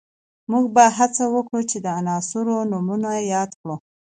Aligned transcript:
موږ 0.51 0.65
به 0.75 0.85
هڅه 0.97 1.23
وکړو 1.35 1.61
چې 1.69 1.77
د 1.85 1.87
عناصرو 1.99 2.57
نومونه 2.71 3.09
یاد 3.33 3.51
کړو 3.59 3.75